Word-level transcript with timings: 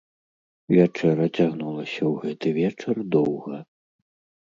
Вячэра 0.73 1.27
цягнулася 1.37 2.01
ў 2.07 2.11
гэты 2.25 2.47
вечар 2.59 2.95
доўга. 3.19 3.65